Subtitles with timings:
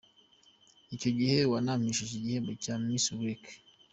[0.95, 2.51] Icyo gihe wanampesheje igihembo
[2.87, 3.43] Ms Geek.